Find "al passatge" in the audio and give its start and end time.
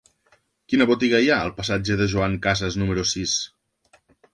1.49-2.01